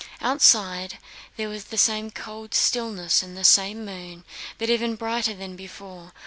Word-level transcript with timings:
Outside, 0.19 0.97
there 1.37 1.47
was 1.47 1.65
the 1.65 1.77
same 1.77 2.09
cold 2.09 2.55
stillness 2.55 3.21
and 3.21 3.37
the 3.37 3.43
same 3.43 3.85
moon, 3.85 4.23
but 4.57 4.67
even 4.67 4.95
brighter 4.95 5.35
than 5.35 5.55
before. 5.55 6.11